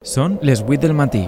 Són 0.00 0.38
les 0.40 0.62
8 0.64 0.80
del 0.80 0.94
matí. 0.96 1.26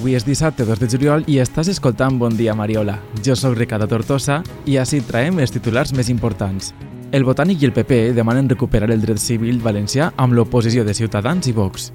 Avui 0.00 0.16
és 0.18 0.26
dissabte 0.26 0.66
2 0.66 0.80
de 0.82 0.88
juliol 0.90 1.22
i 1.30 1.36
estàs 1.38 1.70
escoltant 1.70 2.18
Bon 2.18 2.34
dia 2.34 2.56
Mariola. 2.58 2.96
Jo 3.22 3.36
sóc 3.38 3.54
Ricardo 3.54 3.86
Tortosa 3.86 4.40
i 4.66 4.74
així 4.82 4.98
traiem 5.06 5.38
els 5.38 5.54
titulars 5.54 5.94
més 5.94 6.10
importants. 6.10 6.72
El 7.14 7.22
Botànic 7.22 7.62
i 7.62 7.70
el 7.70 7.76
PP 7.76 8.00
demanen 8.18 8.50
recuperar 8.50 8.90
el 8.90 9.06
dret 9.06 9.22
civil 9.22 9.62
valencià 9.62 10.10
amb 10.16 10.34
l'oposició 10.34 10.82
de 10.82 10.90
Ciutadans 10.90 11.46
i 11.46 11.54
Vox. 11.54 11.92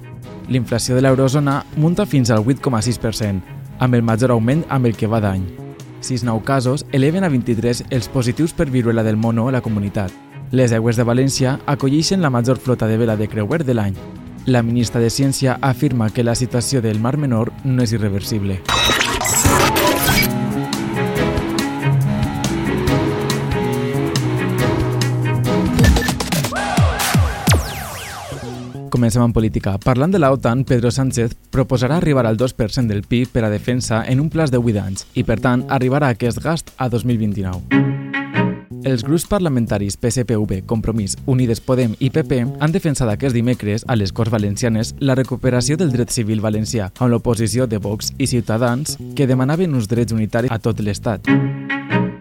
L'inflació 0.48 0.96
de 0.96 1.04
l'eurozona 1.04 1.60
munta 1.76 2.08
fins 2.08 2.32
al 2.32 2.48
8,6%, 2.48 3.44
amb 3.76 3.92
el 3.92 4.00
major 4.00 4.32
augment 4.32 4.64
amb 4.70 4.88
el 4.88 4.96
que 4.96 5.04
va 5.04 5.20
d'any. 5.20 5.44
Sis 6.00 6.24
nou 6.24 6.40
casos 6.40 6.88
eleven 6.92 7.28
a 7.28 7.28
23 7.28 7.90
els 7.90 8.08
positius 8.08 8.56
per 8.56 8.72
viruela 8.72 9.04
del 9.04 9.20
mono 9.20 9.50
a 9.50 9.52
la 9.52 9.60
comunitat. 9.60 10.33
Les 10.52 10.72
aigües 10.72 10.96
de 10.96 11.04
València 11.04 11.58
acolleixen 11.66 12.22
la 12.22 12.30
major 12.30 12.58
flota 12.58 12.86
de 12.86 12.98
vela 12.98 13.16
de 13.16 13.28
creuer 13.28 13.64
de 13.64 13.74
l'any. 13.74 13.96
La 14.46 14.62
ministra 14.62 15.00
de 15.00 15.08
Ciència 15.10 15.58
afirma 15.62 16.10
que 16.10 16.24
la 16.24 16.34
situació 16.34 16.82
del 16.82 17.00
Mar 17.00 17.16
Menor 17.16 17.52
no 17.64 17.82
és 17.82 17.92
irreversible. 17.96 18.60
Comencem 28.94 29.24
amb 29.24 29.34
política. 29.34 29.74
Parlant 29.82 30.12
de 30.14 30.20
la 30.20 30.30
OTAN, 30.30 30.62
Pedro 30.64 30.92
Sánchez 30.94 31.34
proposarà 31.50 31.96
arribar 31.98 32.28
al 32.28 32.38
2% 32.38 32.86
del 32.86 33.02
PIB 33.02 33.32
per 33.32 33.42
a 33.44 33.50
defensa 33.50 34.04
en 34.06 34.20
un 34.20 34.30
plaç 34.30 34.54
de 34.54 34.62
8 34.62 34.80
anys 34.84 35.08
i, 35.14 35.24
per 35.24 35.40
tant, 35.40 35.66
arribarà 35.68 36.12
a 36.12 36.16
aquest 36.16 36.40
gast 36.44 36.70
a 36.78 36.88
2029. 36.88 37.93
Els 38.84 39.00
grups 39.02 39.24
parlamentaris 39.24 39.96
PSPV, 39.96 40.60
Compromís, 40.68 41.16
Unides 41.24 41.62
Podem 41.64 41.94
i 42.04 42.10
PP 42.12 42.42
han 42.60 42.72
defensat 42.74 43.08
aquest 43.08 43.32
dimecres 43.32 43.86
a 43.88 43.96
les 43.96 44.12
Corts 44.12 44.32
Valencianes 44.32 44.92
la 45.00 45.16
recuperació 45.16 45.78
del 45.80 45.92
dret 45.94 46.12
civil 46.12 46.42
valencià 46.44 46.90
amb 46.98 47.08
l'oposició 47.14 47.64
de 47.66 47.80
Vox 47.80 48.12
i 48.18 48.28
Ciutadans 48.28 48.98
que 49.16 49.26
demanaven 49.26 49.72
uns 49.72 49.88
drets 49.88 50.12
unitaris 50.12 50.52
a 50.52 50.60
tot 50.60 50.84
l'Estat. 50.84 51.32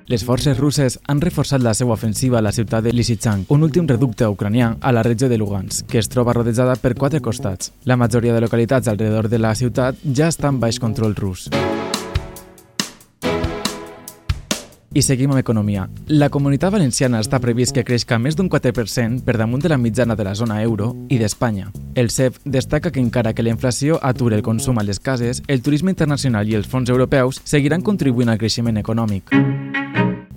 Les 0.07 0.23
forces 0.23 0.57
russes 0.57 0.99
han 1.07 1.19
reforçat 1.23 1.63
la 1.63 1.73
seva 1.75 1.97
ofensiva 1.97 2.39
a 2.39 2.43
la 2.45 2.51
ciutat 2.55 2.83
de 2.87 2.93
Lysychansk, 2.95 3.51
un 3.51 3.63
últim 3.67 3.87
reducte 3.87 4.27
ucranià 4.27 4.77
a 4.79 4.91
la 4.95 5.03
regió 5.03 5.27
de 5.27 5.39
Lugansk, 5.39 5.87
que 5.89 5.99
es 5.99 6.07
troba 6.07 6.35
rodejada 6.37 6.75
per 6.75 6.95
quatre 6.95 7.19
costats. 7.19 7.73
La 7.83 7.97
majoria 7.97 8.35
de 8.35 8.43
localitats 8.43 8.87
alrededor 8.87 9.27
de 9.27 9.39
la 9.39 9.55
ciutat 9.55 9.99
ja 10.03 10.31
estan 10.31 10.63
baix 10.63 10.79
control 10.79 11.15
rus. 11.15 11.49
I 14.93 15.01
seguim 15.01 15.31
amb 15.33 15.41
economia. 15.41 15.87
La 16.07 16.29
comunitat 16.29 16.73
valenciana 16.73 17.21
està 17.23 17.39
previst 17.41 17.73
que 17.73 17.83
creixca 17.85 18.19
més 18.21 18.37
d'un 18.37 18.49
4% 18.49 19.23
per 19.25 19.37
damunt 19.41 19.63
de 19.63 19.71
la 19.71 19.79
mitjana 19.81 20.15
de 20.15 20.27
la 20.27 20.35
zona 20.37 20.61
euro 20.61 20.91
i 21.09 21.17
d'Espanya. 21.17 21.71
El 21.95 22.11
CEF 22.11 22.37
destaca 22.45 22.91
que 22.91 23.01
encara 23.01 23.33
que 23.33 23.43
la 23.43 23.49
inflació 23.49 23.97
ature 24.01 24.37
el 24.37 24.45
consum 24.45 24.77
a 24.77 24.85
les 24.85 24.99
cases, 24.99 25.41
el 25.47 25.61
turisme 25.65 25.89
internacional 25.89 26.49
i 26.49 26.55
els 26.59 26.69
fons 26.69 26.89
europeus 26.93 27.41
seguiran 27.43 27.81
contribuint 27.81 28.29
al 28.29 28.37
creixement 28.37 28.77
econòmic. 28.77 29.33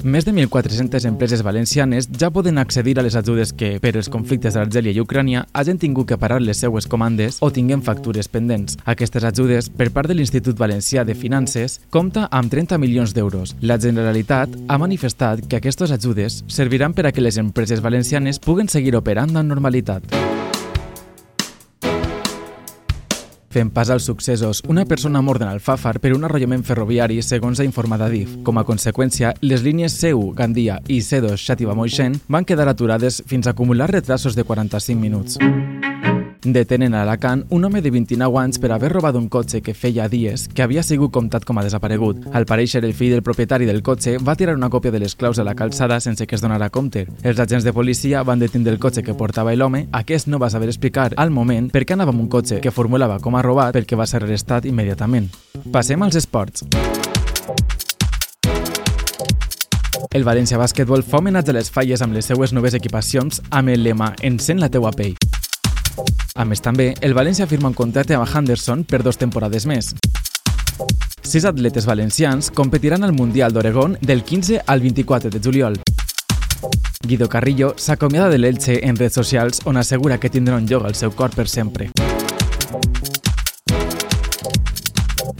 Més 0.07 0.23
de 0.23 0.31
1.400 0.31 1.03
empreses 1.09 1.41
valencianes 1.43 2.07
ja 2.15 2.29
poden 2.31 2.61
accedir 2.62 2.93
a 3.01 3.03
les 3.03 3.17
ajudes 3.19 3.51
que, 3.51 3.73
per 3.83 3.91
els 3.99 4.07
conflictes 4.07 4.55
d'Argèlia 4.55 4.95
i 4.95 5.01
Ucrània, 5.03 5.43
hagin 5.51 5.81
tingut 5.83 6.07
que 6.07 6.19
parar 6.23 6.39
les 6.45 6.61
seues 6.62 6.87
comandes 6.87 7.41
o 7.43 7.51
tinguen 7.51 7.83
factures 7.83 8.31
pendents. 8.31 8.79
Aquestes 8.87 9.27
ajudes, 9.27 9.67
per 9.67 9.91
part 9.91 10.07
de 10.07 10.15
l'Institut 10.15 10.55
Valencià 10.62 11.03
de 11.03 11.19
Finances, 11.19 11.81
compta 11.91 12.29
amb 12.31 12.55
30 12.55 12.79
milions 12.79 13.19
d'euros. 13.19 13.57
La 13.67 13.81
Generalitat 13.83 14.55
ha 14.69 14.79
manifestat 14.79 15.43
que 15.51 15.59
aquestes 15.59 15.91
ajudes 15.91 16.45
serviran 16.47 16.95
per 16.95 17.09
a 17.09 17.12
que 17.12 17.27
les 17.27 17.43
empreses 17.43 17.83
valencianes 17.83 18.39
puguen 18.39 18.71
seguir 18.71 18.95
operant 18.95 19.34
amb 19.34 19.51
normalitat. 19.51 20.07
Fem 23.57 23.71
pas 23.71 23.89
als 23.89 24.05
successos. 24.05 24.62
Una 24.69 24.85
persona 24.85 25.23
mort 25.25 25.41
en 25.41 25.49
Alfàfar 25.49 25.95
per 26.05 26.11
un 26.12 26.27
arrollament 26.29 26.61
ferroviari, 26.61 27.23
segons 27.25 27.57
ha 27.57 27.65
informat 27.65 28.05
Adif. 28.05 28.34
Com 28.44 28.61
a 28.61 28.67
conseqüència, 28.69 29.33
les 29.41 29.65
línies 29.65 29.97
C1, 29.97 30.34
Gandia 30.37 30.77
i 30.93 31.00
C2, 31.00 31.41
Xàtiva-Moixent 31.41 32.21
van 32.28 32.44
quedar 32.44 32.69
aturades 32.69 33.22
fins 33.25 33.49
a 33.49 33.56
acumular 33.56 33.89
retrasos 33.89 34.37
de 34.37 34.44
45 34.44 35.00
minuts. 35.00 35.41
Detenen 36.47 36.95
a 36.95 37.03
Alacant 37.03 37.45
un 37.51 37.65
home 37.65 37.81
de 37.83 37.91
29 37.91 38.39
anys 38.39 38.61
per 38.62 38.71
haver 38.71 38.93
robat 38.93 39.17
un 39.19 39.27
cotxe 39.29 39.61
que 39.67 39.75
feia 39.75 40.05
dies 40.09 40.47
que 40.47 40.62
havia 40.62 40.84
sigut 40.87 41.11
comptat 41.11 41.45
com 41.45 41.59
a 41.59 41.65
desaparegut. 41.67 42.21
Al 42.33 42.47
pareixer, 42.47 42.84
el 42.84 42.95
fill 42.95 43.17
del 43.17 43.25
propietari 43.27 43.67
del 43.67 43.83
cotxe 43.83 44.19
va 44.23 44.37
tirar 44.39 44.55
una 44.55 44.71
còpia 44.71 44.93
de 44.95 45.01
les 45.03 45.17
claus 45.17 45.41
a 45.41 45.45
la 45.45 45.56
calçada 45.59 45.99
sense 46.01 46.27
que 46.27 46.37
es 46.37 46.45
donara 46.45 46.71
compte. 46.71 47.06
Els 47.23 47.41
agents 47.43 47.67
de 47.67 47.73
policia 47.75 48.23
van 48.23 48.39
detindre 48.39 48.73
el 48.73 48.79
cotxe 48.79 49.03
que 49.03 49.17
portava 49.19 49.56
l'home. 49.56 49.89
Aquest 49.91 50.29
no 50.29 50.39
va 50.39 50.51
saber 50.51 50.69
explicar 50.69 51.12
al 51.17 51.31
moment 51.35 51.71
per 51.75 51.83
què 51.83 51.99
anava 51.99 52.15
amb 52.15 52.23
un 52.23 52.31
cotxe 52.31 52.61
que 52.62 52.71
formulava 52.71 53.19
com 53.19 53.35
a 53.35 53.43
robat 53.43 53.75
pel 53.75 53.87
que 53.87 53.99
va 53.99 54.06
ser 54.06 54.23
arrestat 54.23 54.71
immediatament. 54.71 55.27
Passem 55.73 56.03
als 56.03 56.15
esports. 56.23 56.62
El 60.15 60.25
València 60.25 60.61
Bàsquetbol 60.62 61.03
fa 61.03 61.19
homenatge 61.19 61.51
a 61.51 61.59
les 61.59 61.73
falles 61.75 62.03
amb 62.03 62.15
les 62.15 62.31
seues 62.31 62.55
noves 62.55 62.79
equipacions 62.79 63.43
amb 63.51 63.75
el 63.75 63.83
lema 63.83 64.15
Encén 64.23 64.62
la 64.62 64.71
teua 64.71 64.95
pell. 64.95 65.17
A 66.37 66.45
més 66.45 66.61
també, 66.61 66.93
el 67.01 67.15
València 67.17 67.47
firma 67.49 67.71
un 67.73 67.77
contracte 67.77 68.17
amb 68.17 68.29
Henderson 68.29 68.84
per 68.84 69.03
dos 69.03 69.17
temporades 69.17 69.67
més. 69.67 69.95
Sis 71.27 71.45
atletes 71.49 71.87
valencians 71.89 72.51
competiran 72.55 73.03
al 73.03 73.17
Mundial 73.17 73.53
d'Oregon 73.53 73.97
del 74.01 74.23
15 74.23 74.62
al 74.67 74.81
24 74.81 75.31
de 75.31 75.41
juliol. 75.43 75.81
Guido 77.06 77.29
Carrillo 77.29 77.75
s'acomiada 77.79 78.29
de 78.29 78.39
l'Elche 78.39 78.81
en 78.83 78.97
redes 78.97 79.15
socials 79.15 79.62
on 79.65 79.77
assegura 79.77 80.19
que 80.19 80.31
tindrà 80.31 80.56
un 80.56 80.67
lloc 80.67 80.87
al 80.87 80.95
seu 80.95 81.15
cor 81.15 81.31
per 81.35 81.49
sempre. 81.49 81.91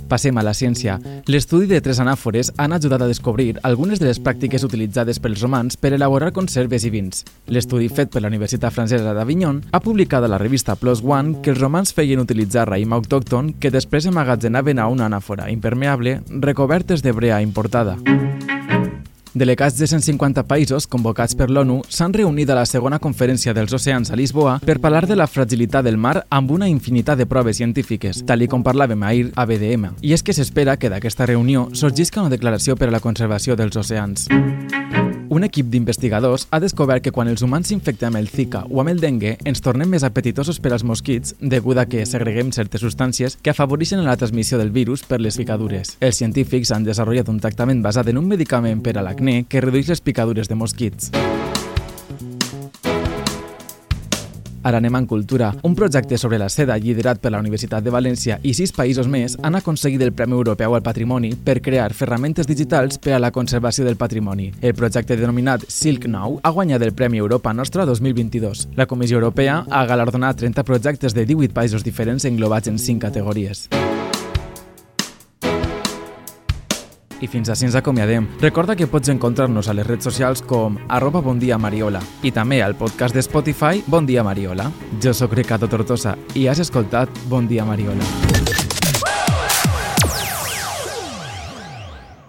Passem 0.09 0.39
a 0.39 0.45
la 0.47 0.55
ciència. 0.55 0.99
L'estudi 1.27 1.67
de 1.71 1.81
tres 1.83 1.99
anàfores 2.03 2.53
han 2.57 2.73
ajudat 2.77 3.03
a 3.03 3.11
descobrir 3.11 3.57
algunes 3.67 4.01
de 4.01 4.07
les 4.07 4.21
pràctiques 4.23 4.65
utilitzades 4.67 5.19
pels 5.23 5.43
romans 5.43 5.77
per 5.77 5.93
elaborar 5.97 6.33
conserves 6.37 6.87
i 6.87 6.93
vins. 6.95 7.25
L'estudi 7.51 7.89
fet 7.89 8.13
per 8.15 8.23
la 8.23 8.31
Universitat 8.31 8.75
Francesa 8.75 9.15
d'Avignon 9.17 9.63
ha 9.73 9.83
publicat 9.83 10.25
a 10.25 10.31
la 10.31 10.39
revista 10.43 10.77
Plus 10.77 11.03
One 11.03 11.43
que 11.43 11.55
els 11.55 11.61
romans 11.61 11.95
feien 11.97 12.23
utilitzar 12.23 12.69
raïm 12.71 12.95
autòcton 12.95 13.55
que 13.61 13.75
després 13.75 14.07
emmagazenaven 14.07 14.79
a 14.79 14.89
una 14.93 15.11
anàfora 15.11 15.51
impermeable 15.51 16.21
recobertes 16.41 17.03
de 17.03 17.13
brea 17.13 17.43
importada. 17.43 17.99
Delegats 19.37 19.77
de 19.77 19.85
150 19.85 20.47
països 20.49 20.87
convocats 20.89 21.35
per 21.37 21.51
l'ONU 21.51 21.83
s'han 21.93 22.15
reunit 22.17 22.49
a 22.49 22.55
la 22.57 22.63
segona 22.65 22.97
conferència 22.97 23.53
dels 23.53 23.75
oceans 23.77 24.09
a 24.09 24.17
Lisboa 24.17 24.55
per 24.65 24.79
parlar 24.81 25.05
de 25.05 25.19
la 25.21 25.27
fragilitat 25.29 25.85
del 25.85 26.01
mar 26.01 26.23
amb 26.31 26.55
una 26.57 26.71
infinitat 26.73 27.21
de 27.21 27.29
proves 27.29 27.61
científiques, 27.61 28.23
tal 28.25 28.47
com 28.49 28.65
parlàvem 28.65 29.05
ahir 29.05 29.29
a 29.37 29.45
BDM. 29.45 29.93
I 30.01 30.17
és 30.17 30.25
que 30.25 30.33
s'espera 30.33 30.79
que 30.81 30.89
d'aquesta 30.89 31.29
reunió 31.29 31.69
sorgisca 31.75 32.25
una 32.25 32.33
declaració 32.33 32.81
per 32.81 32.89
a 32.89 32.97
la 32.97 33.05
conservació 33.05 33.61
dels 33.61 33.77
oceans. 33.77 34.31
Un 35.37 35.45
equip 35.45 35.67
d'investigadors 35.69 36.47
ha 36.49 36.61
descobert 36.65 37.05
que 37.05 37.13
quan 37.13 37.29
els 37.29 37.43
humans 37.45 37.69
s'infecten 37.69 38.09
amb 38.09 38.23
el 38.23 38.31
Zika 38.33 38.63
o 38.71 38.81
amb 38.81 38.95
el 38.95 39.03
dengue 39.03 39.35
ens 39.45 39.61
tornem 39.61 39.91
més 39.93 40.07
apetitosos 40.09 40.63
per 40.65 40.73
als 40.73 40.87
mosquits 40.89 41.35
degut 41.53 41.77
a 41.77 41.85
que 41.85 42.07
segreguem 42.09 42.55
certes 42.57 42.81
substàncies 42.81 43.37
que 43.43 43.53
afavoreixen 43.53 44.01
la 44.07 44.17
transmissió 44.17 44.57
del 44.57 44.73
virus 44.73 45.05
per 45.05 45.21
les 45.21 45.37
picadures. 45.37 45.99
Els 46.01 46.25
científics 46.25 46.73
han 46.73 46.89
desenvolupat 46.89 47.29
un 47.35 47.43
tractament 47.45 47.85
basat 47.85 48.09
en 48.09 48.25
un 48.25 48.33
medicament 48.33 48.81
per 48.81 48.97
a 48.97 49.05
l'acné 49.05 49.43
que 49.45 49.61
redueix 49.61 49.93
les 49.93 50.01
picadures 50.01 50.49
de 50.49 50.57
mosquits. 50.57 51.13
Ara 54.67 54.81
anem 54.83 54.97
en 54.99 55.07
cultura. 55.07 55.53
Un 55.63 55.77
projecte 55.79 56.19
sobre 56.19 56.41
la 56.43 56.49
seda 56.51 56.75
liderat 56.83 57.21
per 57.23 57.31
la 57.31 57.39
Universitat 57.39 57.85
de 57.87 57.93
València 57.95 58.41
i 58.43 58.55
sis 58.59 58.73
països 58.75 59.07
més 59.07 59.37
han 59.47 59.55
aconseguit 59.55 60.03
el 60.03 60.11
Premi 60.17 60.35
Europeu 60.35 60.75
al 60.75 60.83
Patrimoni 60.83 61.31
per 61.47 61.61
crear 61.63 61.93
ferramentes 61.95 62.51
digitals 62.51 62.99
per 62.99 63.15
a 63.15 63.21
la 63.23 63.31
conservació 63.31 63.87
del 63.87 63.95
patrimoni. 64.01 64.51
El 64.61 64.75
projecte 64.75 65.15
denominat 65.21 65.69
Silk 65.71 66.09
Now 66.11 66.41
ha 66.43 66.51
guanyat 66.51 66.83
el 66.83 66.97
Premi 66.99 67.23
Europa 67.23 67.55
Nostra 67.55 67.87
2022. 67.87 68.69
La 68.75 68.89
Comissió 68.91 69.21
Europea 69.23 69.63
ha 69.71 69.87
galardonat 69.87 70.43
30 70.43 70.67
projectes 70.67 71.15
de 71.15 71.27
18 71.31 71.55
països 71.55 71.87
diferents 71.87 72.27
englobats 72.27 72.67
en 72.67 72.83
5 72.83 73.07
categories. 73.07 73.69
I 77.21 77.31
fins 77.31 77.51
així 77.51 77.67
ens 77.69 77.79
acomiadem. 77.79 78.29
Recorda 78.41 78.77
que 78.77 78.89
pots 78.91 79.11
encontrar-nos 79.13 79.69
a 79.69 79.75
les 79.75 79.87
redes 79.87 80.05
socials 80.05 80.43
com 80.43 80.79
arroba 80.89 81.21
bondiamariola 81.25 82.03
i 82.23 82.33
també 82.33 82.63
al 82.63 82.77
podcast 82.77 83.15
de 83.15 83.25
Spotify 83.25 83.83
Bon 83.87 84.07
Dia 84.07 84.25
Mariola. 84.27 84.71
Jo 85.03 85.15
sóc 85.15 85.35
Ricardo 85.35 85.69
Tortosa 85.69 86.17
i 86.35 86.49
has 86.49 86.61
escoltat 86.61 87.09
Bon 87.29 87.49
Dia 87.49 87.65
Mariola. 87.65 88.76